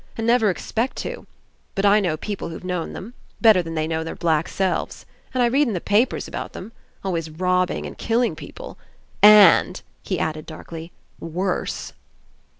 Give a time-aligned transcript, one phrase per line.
[0.17, 1.27] And never expect to!
[1.75, 5.05] But I know people who've known them, better than they know their black selves.
[5.31, 6.71] And I read in the papers about them.
[7.03, 8.79] Always robbing and killing people.
[9.21, 11.93] And," he added darkly, "worse."